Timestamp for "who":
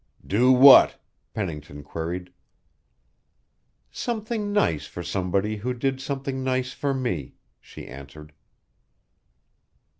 5.57-5.75